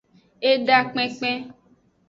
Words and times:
Eda 0.51 0.77
kpenkpen. 0.91 1.39